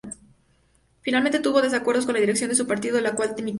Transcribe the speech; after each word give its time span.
Finalmente 1.03 1.39
tuvo 1.41 1.61
desacuerdos 1.61 2.07
con 2.07 2.15
la 2.15 2.19
dirección 2.21 2.49
de 2.49 2.55
su 2.55 2.65
partido, 2.65 2.95
de 2.95 3.03
la 3.03 3.13
cual 3.13 3.35
dimitió. 3.35 3.49